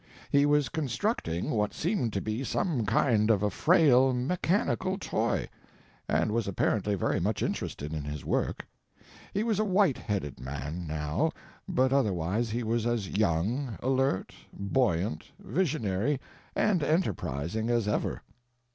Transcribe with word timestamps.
He 0.31 0.47
was 0.47 0.67
constructing 0.67 1.51
what 1.51 1.75
seemed 1.75 2.11
to 2.13 2.21
be 2.21 2.43
some 2.43 2.87
kind 2.87 3.29
of 3.29 3.43
a 3.43 3.51
frail 3.51 4.13
mechanical 4.13 4.97
toy; 4.97 5.47
and 6.09 6.31
was 6.31 6.47
apparently 6.47 6.95
very 6.95 7.19
much 7.19 7.43
interested 7.43 7.93
in 7.93 8.03
his 8.05 8.25
work. 8.25 8.65
He 9.31 9.43
was 9.43 9.59
a 9.59 9.63
white 9.63 9.99
headed 9.99 10.39
man, 10.39 10.87
now, 10.87 11.33
but 11.69 11.93
otherwise 11.93 12.49
he 12.49 12.63
was 12.63 12.87
as 12.87 13.09
young, 13.09 13.77
alert, 13.83 14.33
buoyant, 14.51 15.25
visionary 15.37 16.19
and 16.55 16.81
enterprising 16.81 17.69
as 17.69 17.87
ever. 17.87 18.23